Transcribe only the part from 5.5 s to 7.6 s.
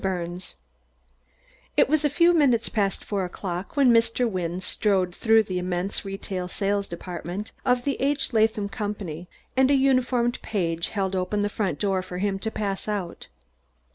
immense retail sales department